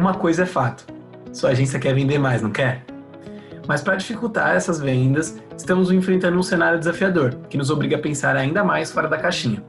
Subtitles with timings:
[0.00, 0.86] uma coisa é fato:
[1.32, 2.84] sua agência quer vender mais, não quer?
[3.66, 8.34] Mas para dificultar essas vendas, estamos enfrentando um cenário desafiador, que nos obriga a pensar
[8.34, 9.62] ainda mais fora da caixinha.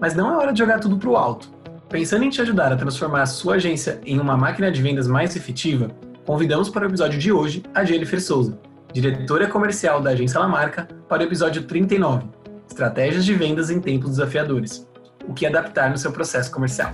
[0.00, 1.50] Mas não é hora de jogar tudo para o alto.
[1.90, 5.36] Pensando em te ajudar a transformar a sua agência em uma máquina de vendas mais
[5.36, 5.90] efetiva,
[6.24, 8.58] convidamos para o episódio de hoje a Jennifer Souza,
[8.90, 12.24] diretora comercial da agência Lamarca, para o episódio 39,
[12.66, 14.88] Estratégias de Vendas em Tempos Desafiadores.
[15.28, 16.92] O que adaptar no seu processo comercial.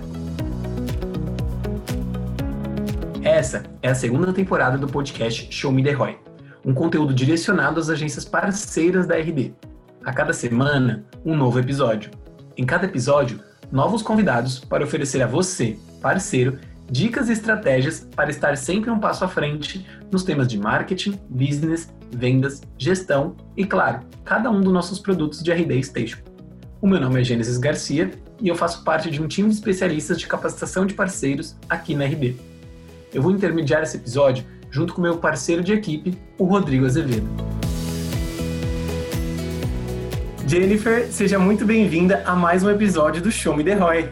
[3.21, 6.17] Essa é a segunda temporada do podcast Show Me The Roy,
[6.65, 9.53] um conteúdo direcionado às agências parceiras da RD.
[10.05, 12.11] A cada semana, um novo episódio.
[12.55, 18.55] Em cada episódio, novos convidados para oferecer a você, parceiro, dicas e estratégias para estar
[18.55, 24.49] sempre um passo à frente nos temas de marketing, business, vendas, gestão e, claro, cada
[24.49, 26.19] um dos nossos produtos de RD Station.
[26.81, 30.17] O meu nome é Gênesis Garcia e eu faço parte de um time de especialistas
[30.17, 32.48] de capacitação de parceiros aqui na RD.
[33.11, 37.27] Eu vou intermediar esse episódio junto com meu parceiro de equipe, o Rodrigo Azevedo.
[40.45, 44.11] Jennifer, seja muito bem-vinda a mais um episódio do Show Me The Roy.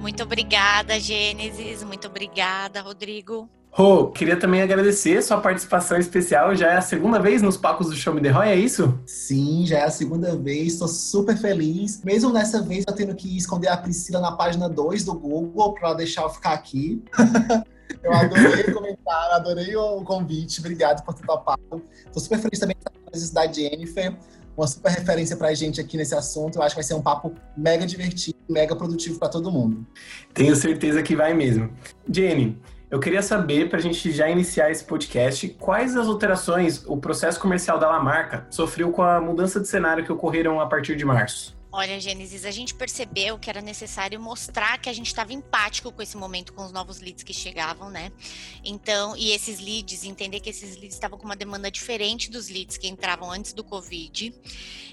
[0.00, 1.84] Muito obrigada, Gênesis.
[1.84, 3.48] Muito obrigada, Rodrigo.
[3.70, 6.56] Rô, oh, queria também agradecer sua participação especial.
[6.56, 8.98] Já é a segunda vez nos palcos do Show Me The Roy, é isso?
[9.06, 10.72] Sim, já é a segunda vez.
[10.72, 12.02] Estou super feliz.
[12.02, 15.94] Mesmo nessa vez, eu tendo que esconder a Priscila na página 2 do Google para
[15.94, 17.00] deixar eu ficar aqui.
[18.02, 20.60] Eu adorei o comentário, adorei o convite.
[20.60, 21.82] Obrigado por ter topado.
[22.06, 24.16] Estou super feliz também com a presença da Jennifer,
[24.56, 26.56] uma super referência para a gente aqui nesse assunto.
[26.56, 29.86] Eu acho que vai ser um papo mega divertido, mega produtivo para todo mundo.
[30.34, 31.72] Tenho certeza que vai mesmo.
[32.08, 36.96] Jenny, eu queria saber, para a gente já iniciar esse podcast, quais as alterações o
[36.96, 41.04] processo comercial da Lamarca sofreu com a mudança de cenário que ocorreram a partir de
[41.04, 41.59] março?
[41.72, 46.02] Olha, Gênesis, a gente percebeu que era necessário mostrar que a gente estava empático com
[46.02, 48.10] esse momento, com os novos leads que chegavam, né?
[48.64, 52.76] Então, e esses leads, entender que esses leads estavam com uma demanda diferente dos leads
[52.76, 54.34] que entravam antes do Covid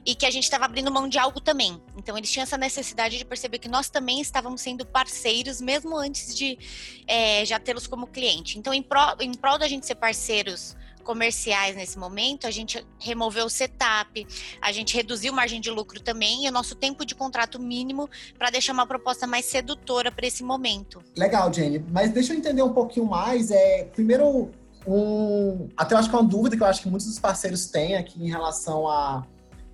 [0.06, 1.82] e que a gente estava abrindo mão de algo também.
[1.98, 6.36] Então, eles tinham essa necessidade de perceber que nós também estávamos sendo parceiros, mesmo antes
[6.36, 6.60] de
[7.08, 8.60] é, já tê-los como cliente.
[8.60, 8.86] Então, em
[9.22, 10.77] em prol da gente ser parceiros
[11.07, 14.28] comerciais nesse momento, a gente removeu o setup,
[14.62, 18.50] a gente reduziu margem de lucro também e o nosso tempo de contrato mínimo para
[18.50, 21.01] deixar uma proposta mais sedutora para esse momento.
[21.16, 21.79] Legal, Jenny.
[21.90, 23.51] Mas deixa eu entender um pouquinho mais.
[23.51, 24.51] É, primeiro,
[24.85, 27.68] um, até eu acho que é uma dúvida que eu acho que muitos dos parceiros
[27.68, 29.25] têm aqui em relação a,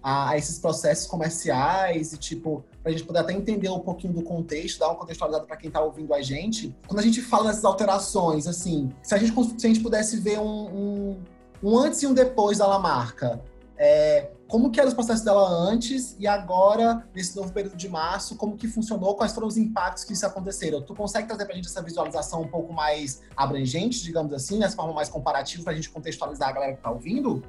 [0.03, 4.11] a, a esses processos comerciais e tipo para a gente poder até entender um pouquinho
[4.11, 6.75] do contexto, dar uma contextualizada para quem está ouvindo a gente.
[6.85, 10.39] Quando a gente fala dessas alterações, assim, se a gente, se a gente pudesse ver
[10.39, 11.21] um, um,
[11.63, 13.41] um antes e um depois da Lamarca,
[13.77, 18.35] é, como que eram os processos dela antes e agora, nesse novo período de março,
[18.35, 20.81] como que funcionou, quais foram os impactos que isso aconteceram.
[20.81, 24.75] Tu consegue trazer para a gente essa visualização um pouco mais abrangente, digamos assim, nessa
[24.75, 27.41] forma mais comparativa, para a gente contextualizar a galera que está ouvindo?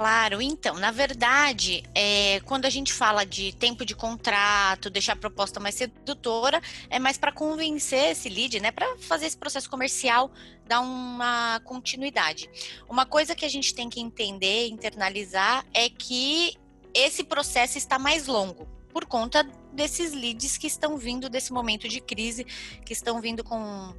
[0.00, 5.16] Claro, então, na verdade, é, quando a gente fala de tempo de contrato, deixar a
[5.16, 10.30] proposta mais sedutora, é mais para convencer esse lead, né, para fazer esse processo comercial
[10.66, 12.48] dar uma continuidade.
[12.88, 16.56] Uma coisa que a gente tem que entender, internalizar, é que
[16.94, 22.00] esse processo está mais longo por conta desses leads que estão vindo desse momento de
[22.00, 22.46] crise,
[22.86, 23.94] que estão vindo com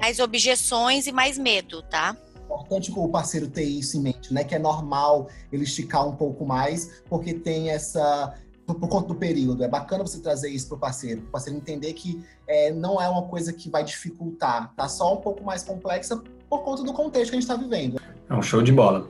[0.00, 2.16] mais objeções e mais medo, tá?
[2.52, 4.44] Importante o parceiro ter isso em mente, né?
[4.44, 8.34] Que é normal ele esticar um pouco mais, porque tem essa.
[8.66, 9.64] Por, por conta do período.
[9.64, 13.08] É bacana você trazer isso para o parceiro, para parceiro entender que é, não é
[13.08, 17.30] uma coisa que vai dificultar, tá só um pouco mais complexa por conta do contexto
[17.30, 18.00] que a gente está vivendo.
[18.30, 19.08] É um show de bola.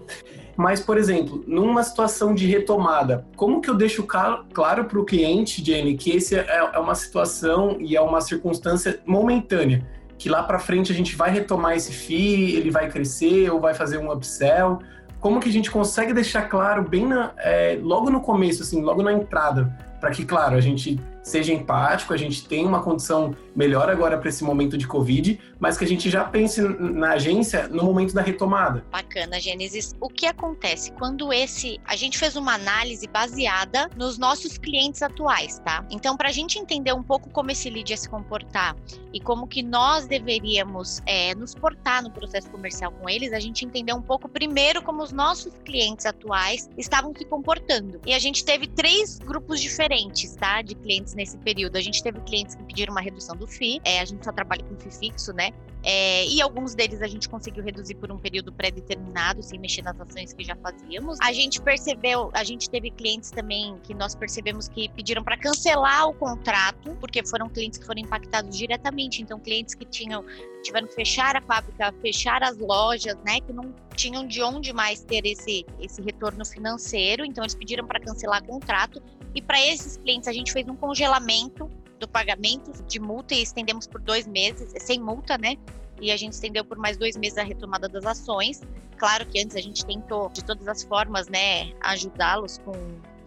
[0.56, 5.64] Mas, por exemplo, numa situação de retomada, como que eu deixo claro para o cliente,
[5.64, 9.86] Jenny, que esse é, é uma situação e é uma circunstância momentânea?
[10.22, 13.74] Que lá para frente a gente vai retomar esse FII, ele vai crescer ou vai
[13.74, 14.78] fazer um upsell?
[15.18, 19.02] Como que a gente consegue deixar claro bem na, é, logo no começo, assim, logo
[19.02, 23.88] na entrada, para que, claro, a gente seja empático, a gente tenha uma condição melhor
[23.88, 27.84] agora para esse momento de Covid, mas que a gente já pense na agência no
[27.84, 28.84] momento da retomada.
[28.90, 29.94] Bacana, Gênesis.
[30.00, 31.80] O que acontece quando esse.
[31.84, 35.84] A gente fez uma análise baseada nos nossos clientes atuais, tá?
[35.90, 38.76] Então, para a gente entender um pouco como esse lead ia se comportar
[39.12, 43.64] e como que nós deveríamos é, nos portar no processo comercial com eles, a gente
[43.64, 48.00] entendeu um pouco primeiro como os nossos clientes atuais estavam se comportando.
[48.06, 50.62] E a gente teve três grupos diferentes, tá?
[50.62, 51.76] De clientes nesse período.
[51.76, 54.62] A gente teve clientes que pediram uma redução do FII, é, a gente só trabalha
[54.62, 55.50] com FII fixo, né?
[55.84, 60.00] É, e alguns deles a gente conseguiu reduzir por um período pré-determinado, sem mexer nas
[60.00, 61.18] ações que já fazíamos.
[61.20, 66.08] A gente percebeu, a gente teve clientes também que nós percebemos que pediram para cancelar
[66.08, 69.20] o contrato, porque foram clientes que foram impactados diretamente.
[69.22, 70.24] Então, clientes que tinham
[70.62, 75.02] tiveram que fechar a fábrica, fechar as lojas, né, que não tinham de onde mais
[75.02, 77.24] ter esse, esse retorno financeiro.
[77.24, 79.02] Então, eles pediram para cancelar o contrato.
[79.34, 81.68] E para esses clientes, a gente fez um congelamento
[82.02, 85.56] do pagamento de multa e estendemos por dois meses, sem multa, né?
[86.00, 88.60] E a gente estendeu por mais dois meses a retomada das ações.
[88.98, 92.72] Claro que antes a gente tentou, de todas as formas, né, ajudá-los com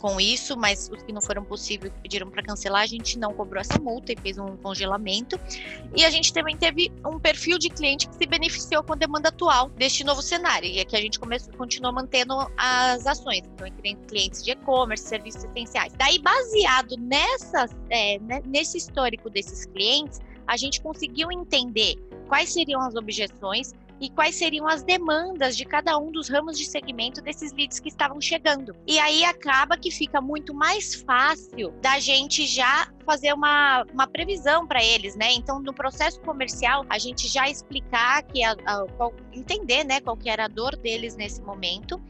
[0.05, 3.59] com isso, mas os que não foram possíveis pediram para cancelar, a gente não cobrou
[3.59, 5.39] essa multa e fez um congelamento.
[5.95, 9.29] E a gente também teve um perfil de cliente que se beneficiou com a demanda
[9.29, 13.95] atual deste novo cenário, e aqui a gente começou, continua mantendo as ações, então entre
[14.07, 15.91] clientes de e-commerce, serviços essenciais.
[15.97, 21.95] Daí, baseado nessas, é, né, nesse histórico desses clientes, a gente conseguiu entender
[22.27, 26.65] quais seriam as objeções e quais seriam as demandas de cada um dos ramos de
[26.65, 28.75] segmento desses leads que estavam chegando.
[28.85, 34.67] E aí acaba que fica muito mais fácil da gente já fazer uma, uma previsão
[34.67, 35.31] para eles, né?
[35.33, 38.85] Então, no processo comercial, a gente já explicar que a, a,
[39.31, 42.01] entender, né, qual que era a dor deles nesse momento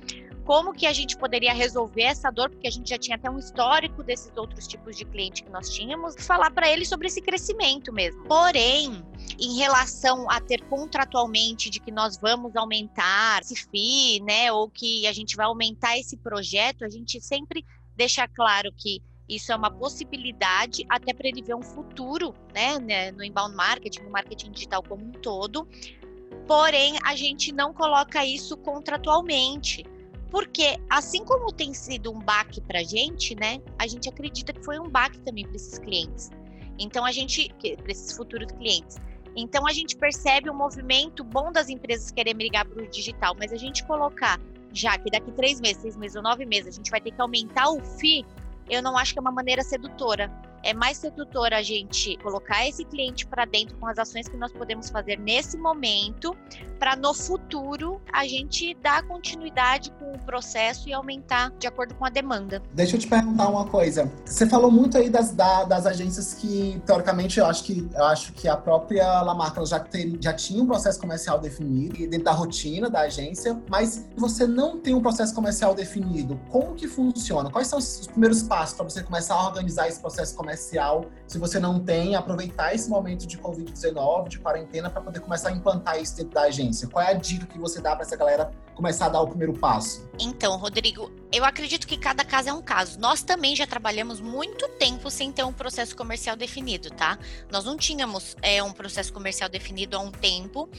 [0.46, 3.40] como que a gente poderia resolver essa dor, porque a gente já tinha até um
[3.40, 7.92] histórico desses outros tipos de cliente que nós tínhamos, falar para eles sobre esse crescimento
[7.92, 8.24] mesmo.
[8.26, 9.04] Porém,
[9.40, 15.08] em relação a ter contratualmente de que nós vamos aumentar esse FII, né, ou que
[15.08, 17.66] a gente vai aumentar esse projeto, a gente sempre
[17.96, 23.12] deixa claro que isso é uma possibilidade até para ele ver um futuro, né, né,
[23.12, 25.68] no inbound marketing, no marketing digital como um todo.
[26.46, 29.84] Porém, a gente não coloca isso contratualmente.
[30.30, 34.64] Porque, assim como tem sido um baque para a gente, né, a gente acredita que
[34.64, 36.30] foi um baque também para esses clientes.
[36.78, 38.98] Então, a gente, para esses futuros clientes.
[39.36, 43.36] Então, a gente percebe o um movimento bom das empresas querer migrar para o digital,
[43.38, 44.40] mas a gente colocar
[44.76, 47.22] já que daqui três meses, seis meses ou nove meses a gente vai ter que
[47.22, 48.26] aumentar o FII,
[48.70, 50.30] eu não acho que é uma maneira sedutora
[50.66, 54.52] é mais sedutor a gente colocar esse cliente para dentro com as ações que nós
[54.52, 56.36] podemos fazer nesse momento,
[56.80, 62.04] para no futuro a gente dar continuidade com o processo e aumentar de acordo com
[62.04, 62.62] a demanda.
[62.74, 64.12] Deixa eu te perguntar uma coisa.
[64.26, 68.48] Você falou muito aí das, das agências que, teoricamente, eu acho que, eu acho que
[68.48, 73.02] a própria Lamarca já, tem, já tinha um processo comercial definido dentro da rotina da
[73.02, 76.40] agência, mas você não tem um processo comercial definido.
[76.50, 77.52] Como que funciona?
[77.52, 80.55] Quais são os primeiros passos para você começar a organizar esse processo comercial?
[80.56, 85.50] Comercial, se você não tem, aproveitar esse momento de Covid-19, de quarentena, para poder começar
[85.50, 86.88] a implantar isso dentro da agência.
[86.88, 89.54] Qual é a dica que você dá para essa galera começar a dar o primeiro
[89.54, 90.10] passo?
[90.20, 93.00] Então, Rodrigo, eu acredito que cada caso é um caso.
[93.00, 97.18] Nós também já trabalhamos muito tempo sem ter um processo comercial definido, tá?
[97.52, 100.70] Nós não tínhamos é, um processo comercial definido há um tempo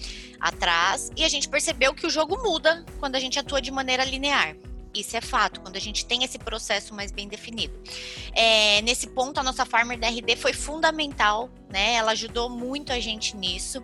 [0.41, 4.05] atrás e a gente percebeu que o jogo muda quando a gente atua de maneira
[4.05, 4.57] linear.
[5.01, 7.79] Isso é fato, quando a gente tem esse processo mais bem definido.
[8.33, 11.95] É, nesse ponto, a nossa Farmer da RD foi fundamental, né?
[11.95, 13.83] Ela ajudou muito a gente nisso.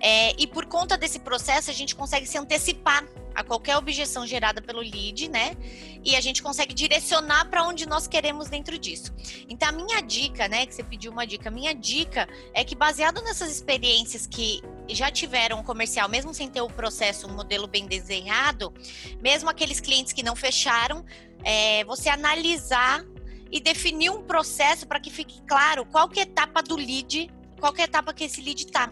[0.00, 3.04] É, e por conta desse processo, a gente consegue se antecipar
[3.34, 5.56] a qualquer objeção gerada pelo lead, né?
[6.04, 9.12] E a gente consegue direcionar para onde nós queremos dentro disso.
[9.48, 13.22] Então, a minha dica, né, que você pediu uma dica, minha dica é que baseado
[13.22, 18.72] nessas experiências que já tiveram comercial, mesmo sem ter o processo, um modelo bem desenhado,
[19.20, 21.04] mesmo aqueles clientes que não fecharam,
[21.42, 23.04] é, você analisar
[23.50, 27.30] e definir um processo para que fique claro qual que é a etapa do lead,
[27.58, 28.90] qual que é a etapa que esse lead está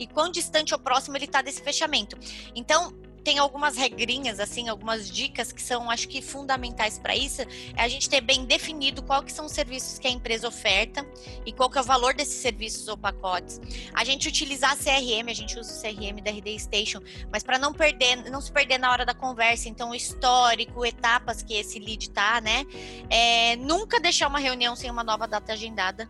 [0.00, 2.16] e quão distante ou próximo ele está desse fechamento.
[2.56, 7.42] Então, tem algumas regrinhas, assim, algumas dicas que são, acho que, fundamentais para isso.
[7.76, 11.06] É a gente ter bem definido qual que são os serviços que a empresa oferta
[11.44, 13.60] e qual que é o valor desses serviços ou pacotes.
[13.94, 17.00] A gente utilizar CRM, a gente usa o CRM da RD Station,
[17.30, 21.42] mas para não perder, não se perder na hora da conversa, então o histórico, etapas
[21.42, 22.64] que esse lead tá, né?
[23.08, 26.08] É, nunca deixar uma reunião sem uma nova data agendada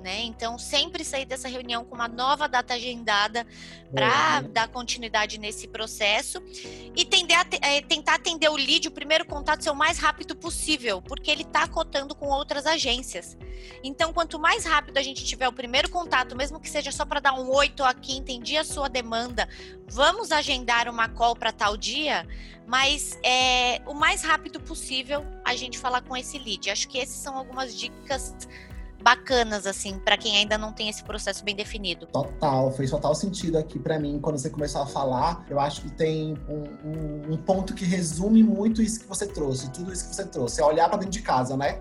[0.00, 0.22] né?
[0.22, 3.46] Então, sempre sair dessa reunião com uma nova data agendada
[3.92, 6.42] para dar continuidade nesse processo
[6.96, 11.02] e a, é, tentar atender o lead, o primeiro contato, ser o mais rápido possível,
[11.02, 13.36] porque ele está cotando com outras agências.
[13.84, 17.20] Então, quanto mais rápido a gente tiver o primeiro contato, mesmo que seja só para
[17.20, 19.48] dar um oi, tô aqui, entendi a sua demanda,
[19.86, 22.26] vamos agendar uma call para tal dia,
[22.66, 26.70] mas é o mais rápido possível a gente falar com esse lead.
[26.70, 28.34] Acho que essas são algumas dicas
[29.02, 32.06] bacanas, assim, para quem ainda não tem esse processo bem definido.
[32.06, 35.44] Total, fez total sentido aqui para mim quando você começou a falar.
[35.48, 39.70] Eu acho que tem um, um, um, ponto que resume muito isso que você trouxe,
[39.70, 40.60] tudo isso que você trouxe.
[40.60, 41.80] É olhar para dentro de casa, né?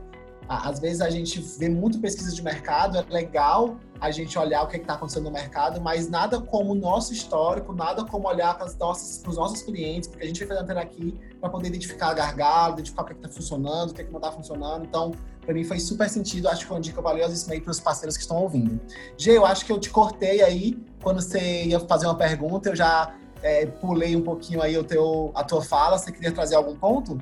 [0.49, 4.67] Às vezes a gente vê muito pesquisa de mercado, é legal a gente olhar o
[4.67, 8.57] que é está acontecendo no mercado, mas nada como o nosso histórico, nada como olhar
[8.57, 12.13] para, nossas, para os nossos clientes, porque a gente vai fazer aqui para poder identificar
[12.15, 14.85] gargalo, identificar o que é está funcionando, o que, é que não está funcionando.
[14.85, 17.79] Então, para mim foi super sentido, acho que foi uma dica valiosíssima aí para os
[17.79, 18.79] parceiros que estão ouvindo.
[19.17, 22.75] Gê, eu acho que eu te cortei aí, quando você ia fazer uma pergunta, eu
[22.75, 23.13] já
[23.43, 27.21] é, pulei um pouquinho aí o teu, a tua fala, você queria trazer algum ponto?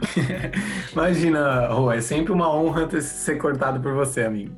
[0.92, 4.56] Imagina, Rô, é sempre uma honra ter ser cortado por você, amigo.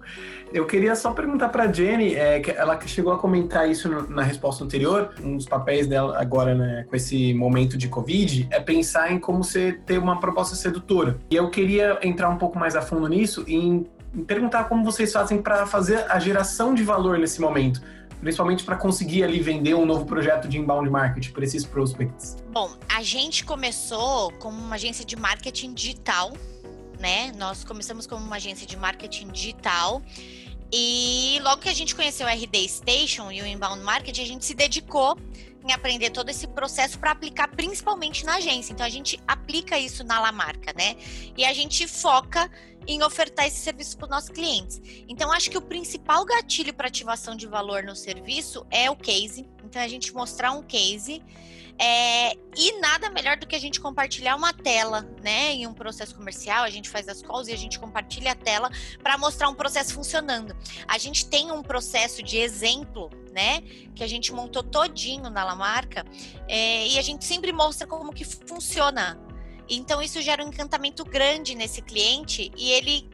[0.53, 4.23] Eu queria só perguntar para Jenny, é, que ela chegou a comentar isso no, na
[4.23, 9.13] resposta anterior, um dos papéis dela agora, né, com esse momento de Covid, é pensar
[9.13, 11.19] em como você ter uma proposta sedutora.
[11.31, 13.87] E eu queria entrar um pouco mais a fundo nisso e
[14.27, 17.83] perguntar como vocês fazem para fazer a geração de valor nesse momento
[18.21, 22.37] principalmente para conseguir ali vender um novo projeto de inbound marketing para esses prospects?
[22.53, 26.33] Bom, a gente começou como uma agência de marketing digital,
[26.99, 27.33] né?
[27.37, 30.03] Nós começamos como uma agência de marketing digital.
[30.73, 34.45] E logo que a gente conheceu o RD Station e o Inbound Marketing, a gente
[34.45, 35.17] se dedicou
[35.69, 38.73] em aprender todo esse processo para aplicar principalmente na agência.
[38.73, 40.97] Então a gente aplica isso na Lamarca, né?
[41.37, 42.51] E a gente foca
[42.87, 44.81] em ofertar esse serviço para os nossos clientes.
[45.07, 49.47] Então acho que o principal gatilho para ativação de valor no serviço é o case.
[49.63, 51.23] Então a gente mostrar um case
[51.81, 55.53] é, e nada melhor do que a gente compartilhar uma tela, né?
[55.53, 58.69] Em um processo comercial, a gente faz as calls e a gente compartilha a tela
[59.01, 60.57] para mostrar um processo funcionando.
[60.89, 63.61] A gente tem um processo de exemplo, né?
[63.95, 66.05] Que a gente montou todinho na Lamarca
[66.49, 69.21] é, e a gente sempre mostra como que funciona.
[69.69, 73.09] Então isso gera um encantamento grande nesse cliente e ele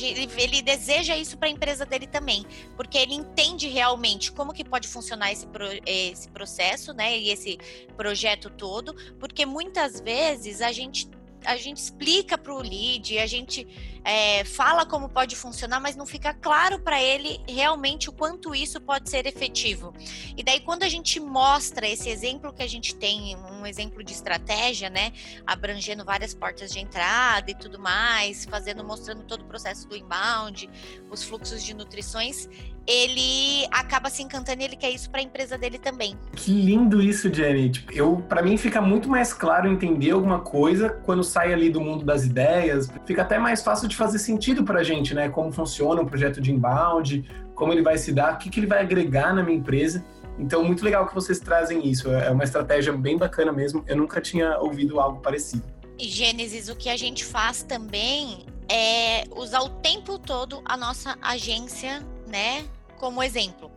[0.00, 2.44] ele, ele deseja isso para a empresa dele também,
[2.76, 7.58] porque ele entende realmente como que pode funcionar esse, pro, esse processo, né, e esse
[7.96, 11.08] projeto todo, porque muitas vezes a gente
[11.46, 13.66] a gente explica para o lead, a gente
[14.04, 18.80] é, fala como pode funcionar, mas não fica claro para ele realmente o quanto isso
[18.80, 19.94] pode ser efetivo.
[20.36, 24.12] E daí, quando a gente mostra esse exemplo que a gente tem, um exemplo de
[24.12, 25.12] estratégia, né,
[25.46, 30.68] abrangendo várias portas de entrada e tudo mais, fazendo, mostrando todo o processo do inbound,
[31.10, 32.48] os fluxos de nutrições,
[32.86, 36.16] ele acaba se encantando e ele quer isso para a empresa dele também.
[36.34, 37.70] Que lindo isso, Jenny.
[37.70, 41.80] Tipo, eu, para mim fica muito mais claro entender alguma coisa quando sai ali do
[41.80, 42.88] mundo das ideias.
[43.04, 45.28] Fica até mais fácil de fazer sentido para a gente, né?
[45.28, 47.24] Como funciona um projeto de inbound,
[47.54, 50.04] como ele vai se dar, o que, que ele vai agregar na minha empresa.
[50.38, 52.10] Então, muito legal que vocês trazem isso.
[52.12, 53.82] É uma estratégia bem bacana mesmo.
[53.86, 55.64] Eu nunca tinha ouvido algo parecido.
[55.98, 61.16] E Gênesis, o que a gente faz também é usar o tempo todo a nossa
[61.22, 62.64] agência, né,
[62.96, 63.70] como exemplo.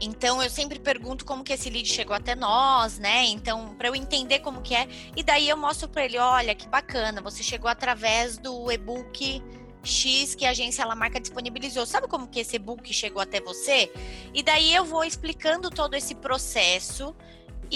[0.00, 3.26] Então eu sempre pergunto como que esse lead chegou até nós, né?
[3.26, 6.68] Então, para eu entender como que é, e daí eu mostro para ele, olha, que
[6.68, 9.42] bacana, você chegou através do e-book
[9.84, 11.86] X que a agência Lamarca disponibilizou.
[11.86, 13.92] Sabe como que esse e-book chegou até você?
[14.32, 17.14] E daí eu vou explicando todo esse processo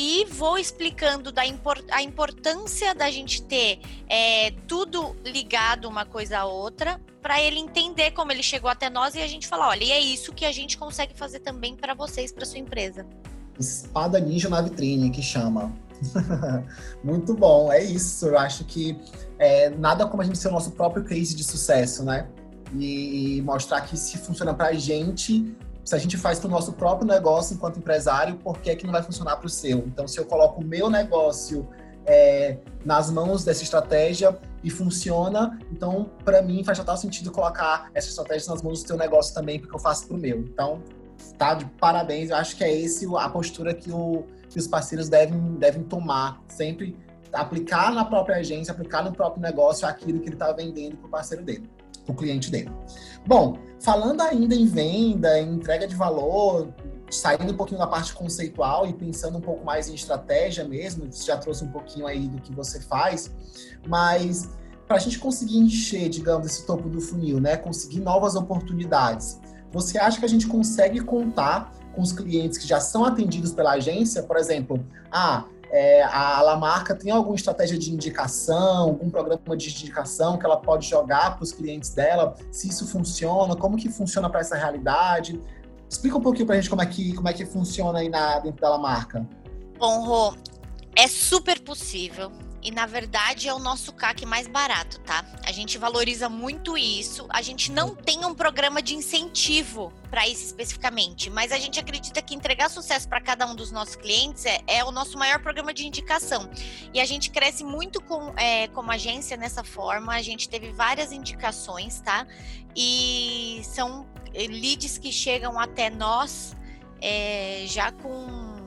[0.00, 6.38] e vou explicando da import a importância da gente ter é, tudo ligado uma coisa
[6.38, 9.82] a outra para ele entender como ele chegou até nós e a gente falar, olha,
[9.82, 13.04] e é isso que a gente consegue fazer também para vocês, para sua empresa.
[13.58, 15.74] Espada ninja na vitrine, que chama.
[17.02, 18.26] Muito bom, é isso.
[18.26, 18.96] Eu acho que
[19.36, 22.28] é, nada como a gente ser o nosso próprio case de sucesso, né?
[22.78, 25.56] E mostrar que se funciona para a gente,
[25.88, 28.84] se a gente faz para o nosso próprio negócio enquanto empresário, por que, é que
[28.84, 29.78] não vai funcionar para o seu?
[29.78, 31.66] Então, se eu coloco o meu negócio
[32.04, 38.06] é, nas mãos dessa estratégia e funciona, então, para mim, faz total sentido colocar essa
[38.06, 40.40] estratégia nas mãos do seu negócio também, porque eu faço para o meu.
[40.40, 40.82] Então,
[41.38, 42.28] tá de parabéns.
[42.28, 46.42] Eu acho que é esse a postura que, o, que os parceiros devem, devem tomar.
[46.48, 46.98] Sempre
[47.32, 51.10] aplicar na própria agência, aplicar no próprio negócio aquilo que ele está vendendo para o
[51.10, 51.68] parceiro dele,
[52.08, 52.70] para o cliente dele.
[53.26, 56.68] Bom, falando ainda em venda, em entrega de valor,
[57.10, 61.26] saindo um pouquinho da parte conceitual e pensando um pouco mais em estratégia mesmo, você
[61.26, 63.30] já trouxe um pouquinho aí do que você faz,
[63.86, 64.50] mas
[64.86, 69.38] para a gente conseguir encher, digamos, esse topo do funil, né, conseguir novas oportunidades,
[69.70, 73.72] você acha que a gente consegue contar com os clientes que já são atendidos pela
[73.72, 74.22] agência?
[74.22, 80.38] Por exemplo, ah, é, a Lamarca tem alguma estratégia de indicação, algum programa de indicação
[80.38, 82.34] que ela pode jogar para os clientes dela?
[82.50, 85.40] Se isso funciona, como que funciona para essa realidade?
[85.88, 88.38] Explica um pouquinho para a gente como é que, como é que funciona aí na,
[88.38, 89.26] dentro da Lamarca.
[89.78, 90.34] Bom, Rô,
[90.96, 92.30] é super possível
[92.68, 95.24] e na verdade é o nosso CAC mais barato, tá?
[95.42, 97.26] A gente valoriza muito isso.
[97.30, 102.20] A gente não tem um programa de incentivo para isso especificamente, mas a gente acredita
[102.20, 105.72] que entregar sucesso para cada um dos nossos clientes é, é, o nosso maior programa
[105.72, 106.50] de indicação.
[106.92, 110.12] E a gente cresce muito com, é, como agência nessa forma.
[110.12, 112.26] A gente teve várias indicações, tá?
[112.76, 116.54] E são leads que chegam até nós
[117.00, 118.58] é, já com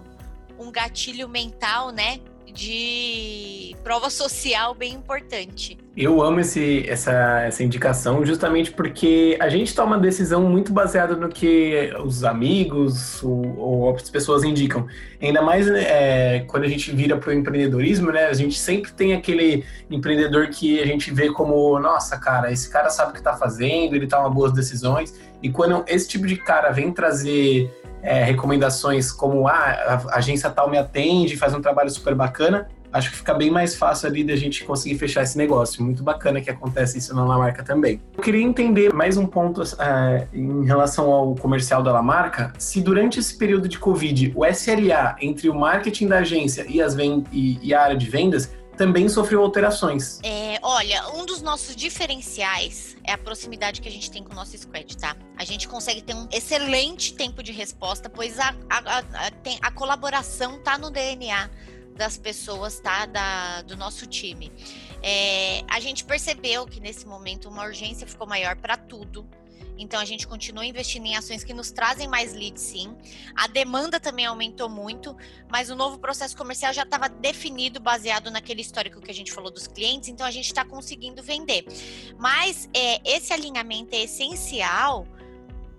[0.58, 2.20] um gatilho mental, né?
[2.52, 5.78] De prova social bem importante.
[5.96, 11.16] Eu amo esse, essa, essa indicação justamente porque a gente toma uma decisão muito baseada
[11.16, 14.88] no que os amigos ou, ou outras pessoas indicam.
[15.22, 18.28] Ainda mais é, quando a gente vira para o empreendedorismo, né?
[18.28, 22.90] A gente sempre tem aquele empreendedor que a gente vê como, nossa, cara, esse cara
[22.90, 25.14] sabe o que está fazendo, ele toma boas decisões.
[25.44, 27.70] E quando esse tipo de cara vem trazer
[28.04, 32.41] é, recomendações como ah, a agência tal me atende, faz um trabalho super bacana,
[32.92, 35.84] acho que fica bem mais fácil ali da gente conseguir fechar esse negócio.
[35.84, 38.02] Muito bacana que acontece isso na Lamarca também.
[38.16, 42.54] Eu queria entender mais um ponto é, em relação ao comercial da Lamarca.
[42.58, 46.96] Se durante esse período de Covid o SLA entre o marketing da agência e, as
[46.96, 50.20] e, e a área de vendas também sofreu alterações.
[50.24, 54.36] É, olha, um dos nossos diferenciais é a proximidade que a gente tem com o
[54.36, 55.16] nosso squad, tá?
[55.38, 59.04] A gente consegue ter um excelente tempo de resposta, pois a, a, a,
[59.62, 61.50] a colaboração tá no DNA
[62.02, 63.06] das pessoas, tá?
[63.06, 64.52] Da, do nosso time.
[65.04, 69.24] É, a gente percebeu que nesse momento uma urgência ficou maior para tudo.
[69.78, 72.98] Então a gente continua investindo em ações que nos trazem mais leads, sim.
[73.36, 75.16] A demanda também aumentou muito,
[75.48, 79.52] mas o novo processo comercial já estava definido baseado naquele histórico que a gente falou
[79.52, 81.66] dos clientes, então a gente está conseguindo vender.
[82.18, 85.08] Mas é, esse alinhamento é essencial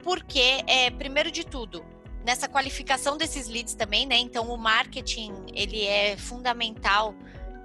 [0.05, 1.85] porque, é, primeiro de tudo,
[2.25, 4.17] nessa qualificação desses leads também, né?
[4.17, 7.14] Então o marketing ele é fundamental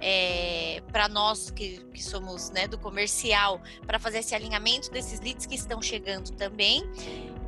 [0.00, 5.46] é, para nós que, que somos né, do comercial, para fazer esse alinhamento desses leads
[5.46, 6.84] que estão chegando também,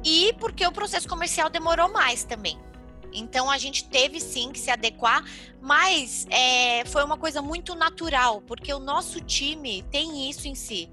[0.05, 2.59] e porque o processo comercial demorou mais também.
[3.13, 5.25] Então a gente teve sim que se adequar,
[5.61, 10.89] mas é, foi uma coisa muito natural, porque o nosso time tem isso em si.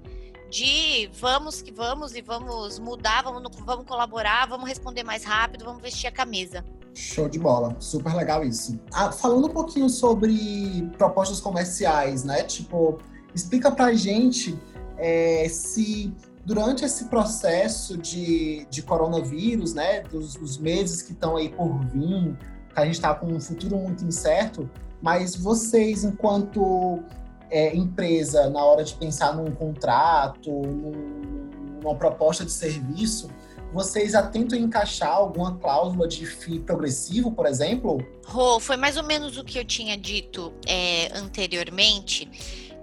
[0.50, 5.82] De vamos que vamos e vamos mudar, vamos, vamos colaborar, vamos responder mais rápido, vamos
[5.82, 6.64] vestir a camisa.
[6.94, 8.78] Show de bola, super legal isso.
[8.92, 12.42] Ah, falando um pouquinho sobre propostas comerciais, né?
[12.44, 12.98] Tipo,
[13.34, 14.58] explica pra gente
[14.96, 16.12] é, se
[16.46, 20.00] durante esse processo de, de coronavírus, né?
[20.00, 22.36] Dos, dos meses que estão aí por vir,
[22.72, 24.68] que a gente está com um futuro muito incerto,
[25.02, 27.02] mas vocês, enquanto
[27.50, 31.50] é, empresa, na hora de pensar num contrato, num,
[31.82, 33.30] numa proposta de serviço,
[33.72, 37.98] vocês atentam encaixar alguma cláusula de FII progressivo, por exemplo?
[38.26, 42.26] Rô, foi mais ou menos o que eu tinha dito é, anteriormente,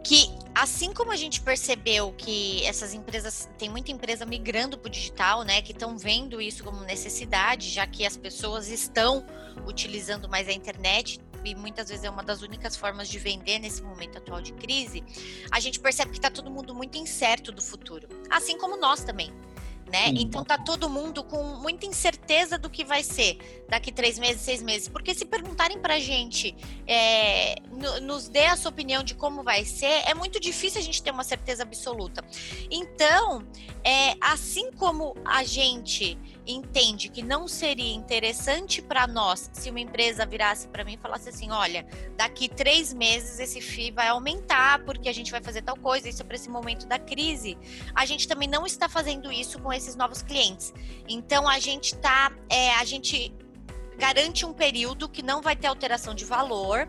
[0.03, 4.91] que assim como a gente percebeu que essas empresas, tem muita empresa migrando para o
[4.91, 9.25] digital, né, que estão vendo isso como necessidade, já que as pessoas estão
[9.67, 13.81] utilizando mais a internet, e muitas vezes é uma das únicas formas de vender nesse
[13.81, 15.03] momento atual de crise,
[15.51, 19.31] a gente percebe que está todo mundo muito incerto do futuro, assim como nós também
[19.91, 20.07] né?
[20.15, 24.61] Então tá todo mundo com muita incerteza do que vai ser daqui três meses, seis
[24.61, 24.87] meses.
[24.87, 26.55] Porque se perguntarem pra gente,
[26.87, 27.55] é,
[28.01, 31.11] nos dê a sua opinião de como vai ser, é muito difícil a gente ter
[31.11, 32.25] uma certeza absoluta.
[32.69, 33.45] Então,
[33.83, 40.25] é, assim como a gente entende que não seria interessante para nós se uma empresa
[40.25, 45.09] virasse para mim e falasse assim: olha, daqui três meses esse FII vai aumentar porque
[45.09, 47.57] a gente vai fazer tal coisa, isso é para esse momento da crise.
[47.93, 50.73] A gente também não está fazendo isso com esses novos clientes.
[51.07, 53.33] Então a gente tá, é, a gente
[53.97, 56.87] garante um período que não vai ter alteração de valor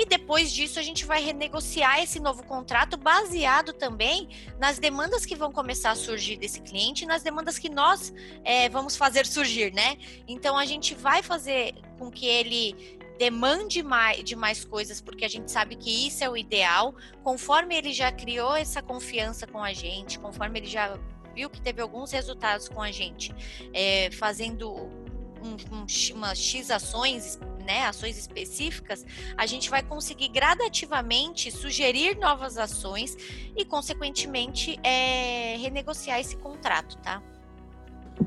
[0.00, 5.36] e depois disso a gente vai renegociar esse novo contrato baseado também nas demandas que
[5.36, 8.10] vão começar a surgir desse cliente nas demandas que nós
[8.42, 9.98] é, vamos fazer surgir, né?
[10.26, 15.28] Então a gente vai fazer com que ele demande mais, de mais coisas, porque a
[15.28, 19.74] gente sabe que isso é o ideal, conforme ele já criou essa confiança com a
[19.74, 20.98] gente, conforme ele já
[21.34, 23.34] viu que teve alguns resultados com a gente,
[23.74, 29.04] é, fazendo um, um, umas X ações né, ações específicas,
[29.36, 33.16] a gente vai conseguir gradativamente sugerir novas ações
[33.56, 37.22] e, consequentemente, é, renegociar esse contrato, tá?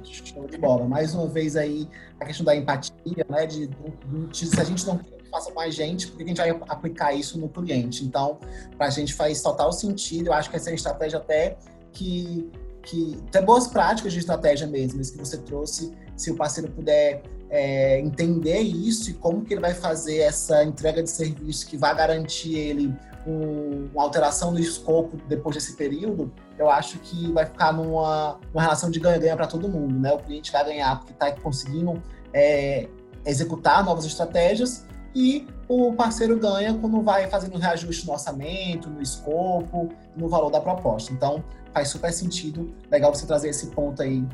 [0.04, 0.88] Show de bola.
[0.88, 1.88] Mais uma vez aí
[2.20, 3.46] a questão da empatia, né?
[3.46, 6.38] De, de, de se a gente não faça com a gente, por que a gente
[6.38, 8.04] vai aplicar isso no cliente?
[8.04, 8.40] Então,
[8.78, 10.28] para a gente faz total sentido.
[10.28, 11.58] Eu acho que essa é a estratégia até
[11.92, 12.50] que
[12.84, 15.94] que tem boas práticas de estratégia mesmo, isso que você trouxe.
[16.16, 21.04] Se o parceiro puder é, entender isso e como que ele vai fazer essa entrega
[21.04, 22.92] de serviço que vai garantir ele
[23.28, 28.62] um, uma alteração no escopo depois desse período, eu acho que vai ficar numa uma
[28.64, 30.12] relação de ganha-ganha para todo mundo, né?
[30.12, 32.02] O cliente vai ganhar porque está conseguindo
[32.34, 32.90] é,
[33.24, 39.90] executar novas estratégias e o parceiro ganha quando vai fazendo reajuste no orçamento, no escopo,
[40.18, 41.14] no valor da proposta.
[41.14, 42.74] Então, faz super sentido.
[42.90, 44.26] Legal você trazer esse ponto aí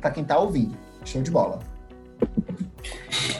[0.00, 0.74] para quem está ouvindo.
[1.04, 1.60] Show de bola.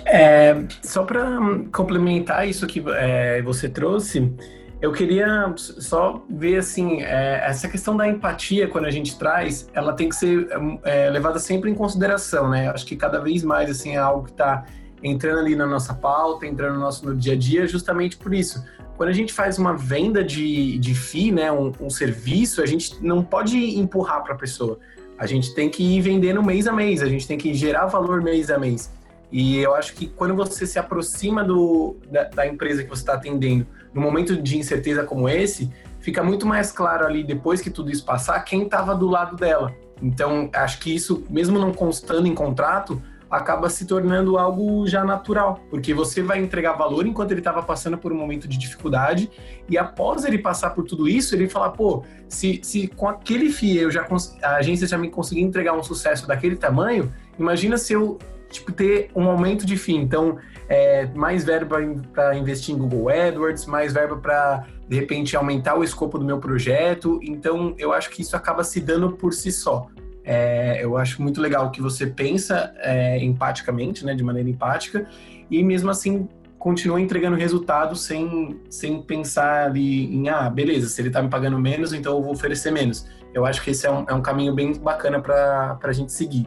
[0.04, 1.38] É, só para
[1.72, 4.32] complementar isso que é, você trouxe,
[4.80, 9.92] eu queria só ver assim, é, essa questão da empatia quando a gente traz, ela
[9.92, 10.48] tem que ser
[10.84, 12.68] é, levada sempre em consideração, né?
[12.68, 14.64] Acho que cada vez mais assim é algo que está
[15.02, 18.64] entrando ali na nossa pauta, entrando no nosso no dia a dia, justamente por isso.
[18.96, 23.02] Quando a gente faz uma venda de, de FII, né, um, um serviço, a gente
[23.02, 24.78] não pode empurrar para a pessoa.
[25.18, 28.22] A gente tem que ir vendendo mês a mês, a gente tem que gerar valor
[28.22, 28.92] mês a mês.
[29.30, 33.14] E eu acho que quando você se aproxima do, da, da empresa que você está
[33.14, 37.90] atendendo, num momento de incerteza como esse, fica muito mais claro ali, depois que tudo
[37.90, 39.74] isso passar, quem estava do lado dela.
[40.02, 45.60] Então, acho que isso, mesmo não constando em contrato, acaba se tornando algo já natural,
[45.68, 49.30] porque você vai entregar valor enquanto ele estava passando por um momento de dificuldade,
[49.68, 53.78] e após ele passar por tudo isso, ele falar, pô, se, se com aquele FIE
[53.78, 54.06] eu já
[54.42, 58.18] a agência já me conseguiu entregar um sucesso daquele tamanho, imagina se eu
[58.50, 59.96] tipo, ter um aumento de fim.
[60.00, 61.78] Então, é, mais verba
[62.12, 66.38] para investir em Google AdWords, mais verba para, de repente, aumentar o escopo do meu
[66.38, 67.20] projeto.
[67.22, 69.86] Então, eu acho que isso acaba se dando por si só.
[70.24, 75.08] É, eu acho muito legal que você pensa é, empaticamente, né, de maneira empática,
[75.50, 81.08] e mesmo assim continua entregando resultado sem, sem pensar ali em, ah, beleza, se ele
[81.08, 83.06] está me pagando menos, então eu vou oferecer menos.
[83.32, 86.46] Eu acho que esse é um, é um caminho bem bacana para a gente seguir.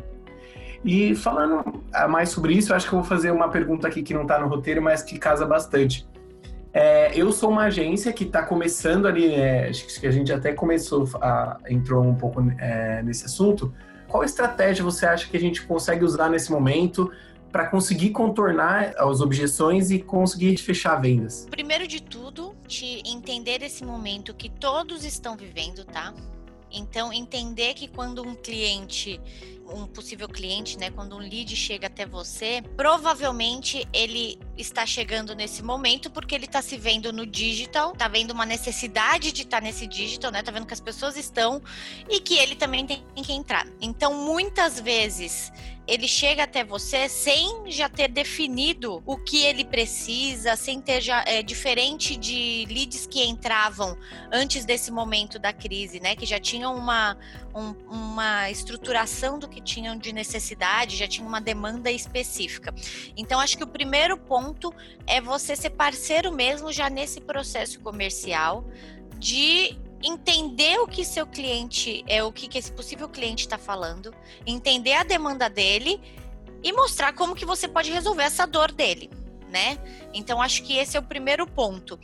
[0.84, 4.24] E falando mais sobre isso, acho que eu vou fazer uma pergunta aqui que não
[4.24, 6.08] está no roteiro, mas que casa bastante.
[6.74, 10.54] É, eu sou uma agência que está começando ali, é, acho que a gente até
[10.54, 13.74] começou, a, entrou um pouco é, nesse assunto.
[14.08, 17.12] Qual estratégia você acha que a gente consegue usar nesse momento
[17.52, 21.46] para conseguir contornar as objeções e conseguir fechar vendas?
[21.52, 26.14] Primeiro de tudo, te entender esse momento que todos estão vivendo, tá?
[26.72, 29.20] Então, entender que quando um cliente
[29.68, 35.64] um possível cliente, né, quando um lead chega até você, provavelmente ele está chegando nesse
[35.64, 39.64] momento porque ele está se vendo no digital, está vendo uma necessidade de estar tá
[39.64, 41.62] nesse digital, né, está vendo que as pessoas estão
[42.10, 43.66] e que ele também tem que entrar.
[43.80, 45.52] Então, muitas vezes
[45.88, 51.24] ele chega até você sem já ter definido o que ele precisa, sem ter já
[51.26, 53.98] é, diferente de leads que entravam
[54.32, 56.16] antes desse momento da crise, né?
[56.16, 57.18] Que já tinham uma,
[57.54, 62.74] um, uma estruturação do que tinham de necessidade, já tinham uma demanda específica.
[63.16, 64.74] Então, acho que o primeiro ponto
[65.06, 68.66] é você ser parceiro mesmo já nesse processo comercial
[69.20, 74.14] de entender o que seu cliente é o que, que esse possível cliente está falando,
[74.48, 76.02] entender a demanda dele
[76.64, 79.10] e mostrar como que você pode resolver essa dor dele,
[79.50, 79.78] né?
[80.14, 82.00] Então acho que esse é o primeiro ponto.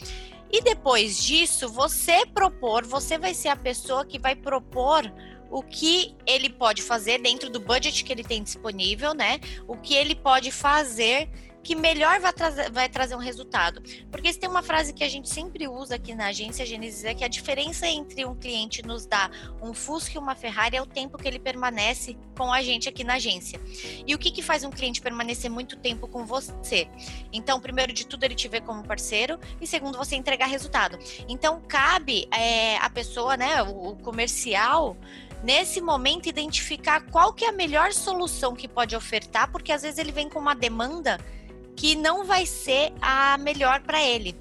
[0.51, 5.11] E depois disso, você propor, você vai ser a pessoa que vai propor
[5.49, 9.39] o que ele pode fazer dentro do budget que ele tem disponível, né?
[9.67, 11.29] O que ele pode fazer
[11.67, 13.81] que melhor vai trazer, vai trazer um resultado.
[14.09, 17.13] Porque se tem uma frase que a gente sempre usa aqui na agência Gênesis é
[17.13, 19.29] que a diferença entre um cliente nos dar
[19.61, 23.03] um Fusca e uma Ferrari é o tempo que ele permanece com a gente aqui
[23.03, 23.59] na agência.
[24.07, 26.87] E o que, que faz um cliente permanecer muito tempo com você?
[27.33, 30.97] Então, primeiro de tudo, ele te vê como parceiro e segundo, você entregar resultado.
[31.27, 34.95] Então, cabe é, a pessoa, né, o, o comercial,
[35.43, 39.97] nesse momento identificar qual que é a melhor solução que pode ofertar, porque às vezes
[39.97, 41.19] ele vem com uma demanda
[41.75, 44.35] que não vai ser a melhor para ele,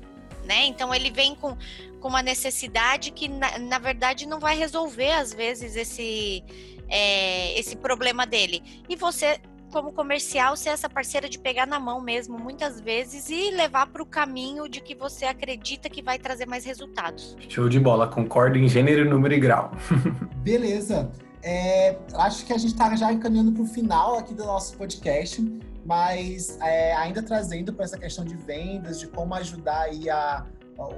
[0.44, 0.64] né?
[0.66, 1.56] Então ele vem com,
[2.00, 6.42] com uma necessidade que na, na verdade não vai resolver às vezes esse
[6.88, 8.62] é, esse problema dele.
[8.88, 9.40] E você
[9.72, 14.02] como comercial ser essa parceira de pegar na mão mesmo muitas vezes e levar para
[14.02, 17.36] o caminho de que você acredita que vai trazer mais resultados.
[17.48, 19.72] Show de bola, concordo em gênero, número e grau.
[20.42, 21.10] Beleza.
[21.42, 25.40] É, acho que a gente está já encaminhando para o final aqui do nosso podcast
[25.86, 30.44] mas é, ainda trazendo para essa questão de vendas, de como ajudar aí a,
[30.78, 30.88] a,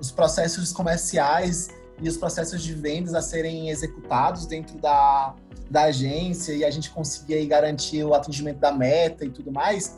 [0.00, 1.68] os processos comerciais
[2.00, 5.34] e os processos de vendas a serem executados dentro da,
[5.70, 9.96] da agência e a gente conseguir garantir o atingimento da meta e tudo mais,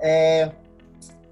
[0.00, 0.52] é,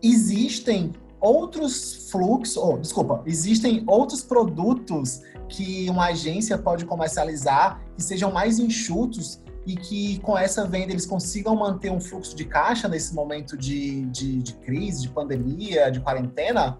[0.02, 8.32] existem outros fluxos, oh, desculpa, existem outros produtos que uma agência pode comercializar que sejam
[8.32, 13.14] mais enxutos e que com essa venda eles consigam manter um fluxo de caixa nesse
[13.14, 16.78] momento de, de, de crise, de pandemia, de quarentena?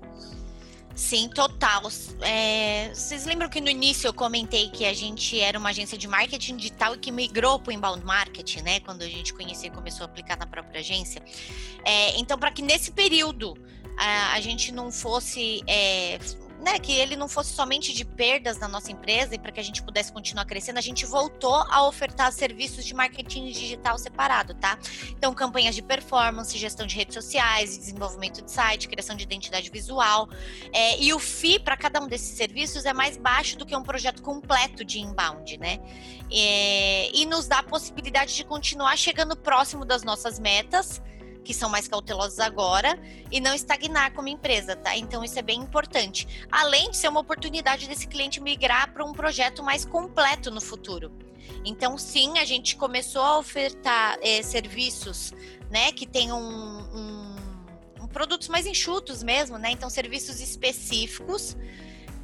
[0.97, 1.83] Sim, total.
[2.23, 6.09] É, vocês lembram que no início eu comentei que a gente era uma agência de
[6.09, 8.81] marketing digital e que migrou para o inbound marketing, né?
[8.81, 11.23] Quando a gente conheceu e começou a aplicar na própria agência.
[11.85, 13.55] É, então, para que nesse período
[13.99, 16.19] a, a, gente não fosse é,
[16.61, 19.63] né, que ele não fosse somente de perdas na nossa empresa e para que a
[19.63, 24.79] gente pudesse continuar crescendo, a gente voltou a ofertar serviços de marketing digital separado, tá?
[25.11, 30.29] Então, campanhas de performance, gestão de redes sociais, desenvolvimento de site, criação de identidade visual.
[30.73, 33.83] É, e o FII para cada um desses serviços é mais baixo do que um
[33.83, 35.79] projeto completo de inbound, né?
[36.33, 41.01] É, e nos dá a possibilidade de continuar chegando próximo das nossas metas
[41.47, 42.99] que são mais cautelosos agora
[43.31, 44.97] e não estagnar como empresa, tá?
[44.97, 46.47] Então isso é bem importante.
[46.51, 51.13] Além de ser uma oportunidade desse cliente migrar para um projeto mais completo no futuro.
[51.65, 55.33] Então, sim, a gente começou a ofertar é, serviços,
[55.71, 57.37] né, que tenham um, um,
[58.03, 59.71] um, produtos mais enxutos mesmo, né?
[59.71, 61.57] Então, serviços específicos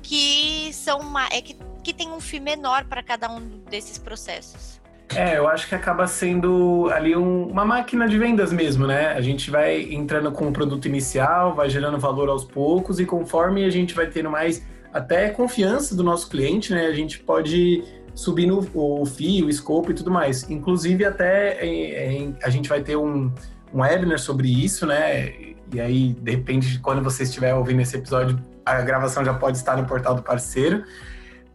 [0.03, 4.82] que são uma, é que, que tem um FII menor para cada um desses processos.
[5.17, 9.09] É, eu acho que acaba sendo ali um, uma máquina de vendas mesmo, né?
[9.09, 13.65] A gente vai entrando com o produto inicial, vai gerando valor aos poucos e conforme
[13.65, 16.87] a gente vai tendo mais até confiança do nosso cliente, né?
[16.87, 20.49] A gente pode subir no o fio, o escopo e tudo mais.
[20.51, 23.31] Inclusive até em, em, a gente vai ter um,
[23.73, 25.33] um webinar sobre isso, né?
[25.75, 29.77] E aí, depende de quando você estiver ouvindo esse episódio, a gravação já pode estar
[29.77, 30.85] no portal do parceiro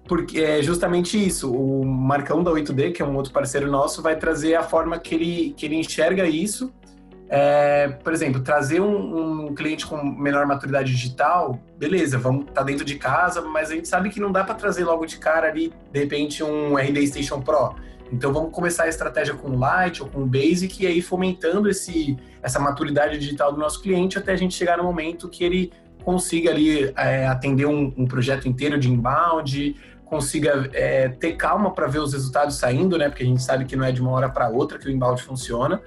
[0.07, 1.51] porque é justamente isso.
[1.51, 5.15] O Marcão da 8D, que é um outro parceiro nosso, vai trazer a forma que
[5.15, 6.71] ele, que ele enxerga isso.
[7.29, 12.85] É, por exemplo, trazer um, um, cliente com menor maturidade digital, beleza, vamos tá dentro
[12.85, 15.73] de casa, mas a gente sabe que não dá para trazer logo de cara ali,
[15.91, 17.75] de repente, um RD Station Pro.
[18.13, 22.59] Então vamos começar a estratégia com Lite ou com Basic e aí fomentando esse, essa
[22.59, 25.73] maturidade digital do nosso cliente até a gente chegar no momento que ele
[26.05, 29.75] consiga ali é, atender um, um projeto inteiro de inbound,
[30.09, 33.09] consiga é, ter calma para ver os resultados saindo, né?
[33.09, 35.21] Porque a gente sabe que não é de uma hora para outra que o inbound
[35.21, 35.81] funciona.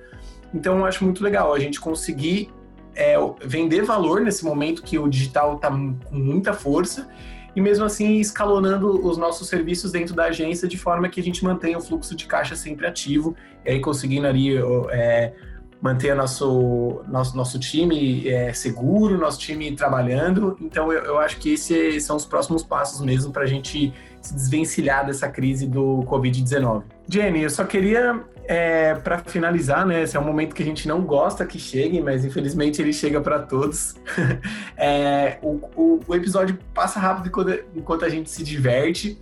[0.52, 2.50] Então, eu acho muito legal a gente conseguir
[2.94, 7.08] é, vender valor nesse momento que o digital está com muita força
[7.54, 11.42] e mesmo assim escalonando os nossos serviços dentro da agência de forma que a gente
[11.42, 14.56] mantenha o fluxo de caixa sempre ativo e aí conseguindo ali
[14.90, 15.32] é,
[15.80, 20.56] manter nosso, nosso, nosso time é, seguro, nosso time trabalhando.
[20.60, 24.34] Então, eu, eu acho que esses são os próximos passos mesmo para a gente se
[24.34, 26.82] desvencilhar dessa crise do Covid-19.
[27.08, 30.02] Jenny, eu só queria, é, para finalizar, né?
[30.02, 33.20] Esse é um momento que a gente não gosta que chegue, mas infelizmente ele chega
[33.20, 33.94] para todos.
[34.76, 39.18] é, o, o, o, episódio passa rápido enquanto, enquanto a gente se diverte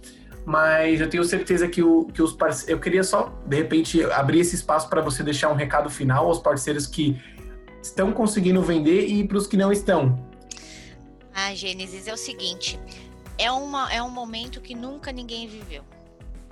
[0.48, 2.70] mas eu tenho certeza que, o, que os parceiros.
[2.70, 6.38] Eu queria só, de repente, abrir esse espaço para você deixar um recado final aos
[6.38, 7.20] parceiros que
[7.82, 10.26] estão conseguindo vender e para os que não estão.
[11.34, 12.80] Ah, Gênesis, é o seguinte:
[13.38, 15.84] é, uma, é um momento que nunca ninguém viveu,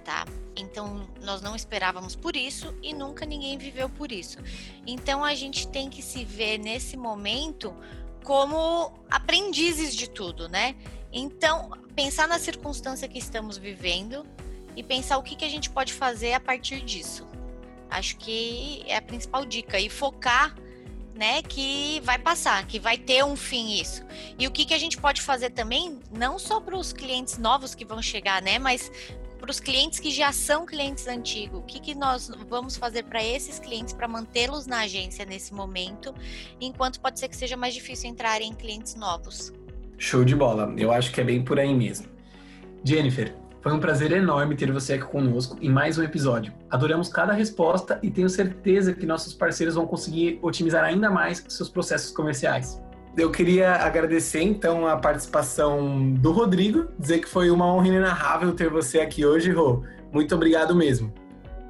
[0.05, 0.25] tá?
[0.57, 4.39] Então, nós não esperávamos por isso e nunca ninguém viveu por isso.
[4.87, 7.75] Então, a gente tem que se ver nesse momento
[8.25, 10.75] como aprendizes de tudo, né?
[11.13, 14.27] Então, pensar na circunstância que estamos vivendo
[14.75, 17.27] e pensar o que, que a gente pode fazer a partir disso.
[17.91, 19.79] Acho que é a principal dica.
[19.79, 20.55] E focar
[21.17, 24.05] né, que vai passar, que vai ter um fim isso.
[24.39, 27.75] E o que, que a gente pode fazer também, não só para os clientes novos
[27.75, 28.91] que vão chegar, né, mas
[29.39, 33.23] para os clientes que já são clientes antigos, o que, que nós vamos fazer para
[33.25, 36.15] esses clientes para mantê-los na agência nesse momento,
[36.61, 39.53] enquanto pode ser que seja mais difícil entrar em clientes novos.
[39.99, 40.75] Show de bola.
[40.77, 42.07] Eu acho que é bem por aí mesmo.
[42.85, 43.35] Jennifer,
[43.67, 46.53] foi um prazer enorme ter você aqui conosco em mais um episódio.
[46.71, 51.69] Adoramos cada resposta e tenho certeza que nossos parceiros vão conseguir otimizar ainda mais seus
[51.69, 52.81] processos comerciais.
[53.19, 58.71] Eu queria agradecer então a participação do Rodrigo, dizer que foi uma honra inenarrável ter
[58.71, 59.83] você aqui hoje, Rô.
[60.13, 61.13] Muito obrigado mesmo.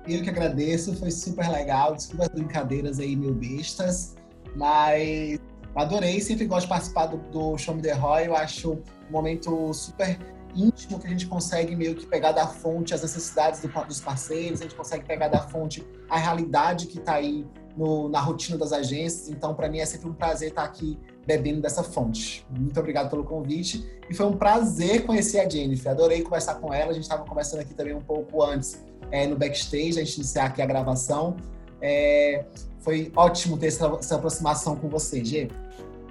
[0.06, 1.94] Eu que agradeço, foi super legal.
[1.94, 4.16] Desculpa as brincadeiras aí, mil bestas,
[4.54, 5.40] mas
[5.74, 8.26] Adorei, sempre gosto de participar do, do Show Me The Roy.
[8.26, 10.18] Eu acho um momento super
[10.56, 14.60] íntimo que a gente consegue meio que pegar da fonte as necessidades do, dos parceiros,
[14.60, 18.72] a gente consegue pegar da fonte a realidade que está aí no, na rotina das
[18.72, 19.28] agências.
[19.28, 22.46] Então, para mim é sempre um prazer estar aqui bebendo dessa fonte.
[22.50, 25.92] Muito obrigado pelo convite e foi um prazer conhecer a Jennifer.
[25.92, 26.90] Adorei conversar com ela.
[26.90, 30.46] A gente estava conversando aqui também um pouco antes é, no backstage, a gente iniciar
[30.46, 31.36] aqui a gravação.
[31.80, 32.44] É,
[32.80, 35.48] foi ótimo ter essa, essa aproximação com você, Gê.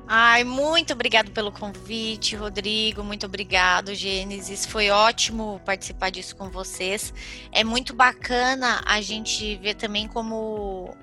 [0.07, 3.03] Ai, muito obrigado pelo convite, Rodrigo.
[3.03, 4.63] Muito obrigado, Gênesis.
[4.63, 7.11] Foi ótimo participar disso com vocês.
[7.51, 10.95] É muito bacana a gente ver também como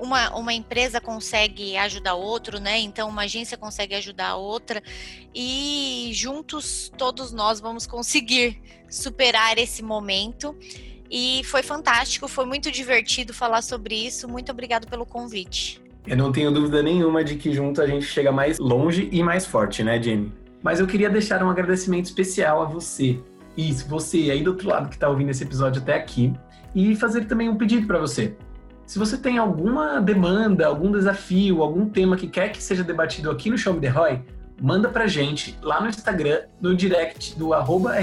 [0.00, 2.78] uma, uma empresa consegue ajudar outro, né?
[2.78, 4.80] Então uma agência consegue ajudar a outra
[5.34, 10.56] e juntos todos nós vamos conseguir superar esse momento.
[11.10, 14.28] E foi fantástico, foi muito divertido falar sobre isso.
[14.28, 15.85] Muito obrigado pelo convite.
[16.06, 19.44] Eu não tenho dúvida nenhuma de que junto a gente chega mais longe e mais
[19.44, 20.32] forte, né, Jenny?
[20.62, 23.18] Mas eu queria deixar um agradecimento especial a você.
[23.56, 26.32] Isso, você aí do outro lado que está ouvindo esse episódio até aqui.
[26.74, 28.36] E fazer também um pedido para você.
[28.86, 33.50] Se você tem alguma demanda, algum desafio, algum tema que quer que seja debatido aqui
[33.50, 34.20] no Show Me The Roy,
[34.60, 37.96] manda pra gente lá no Instagram, no direct do arroba.